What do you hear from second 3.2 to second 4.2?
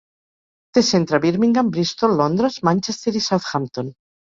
i Southampton.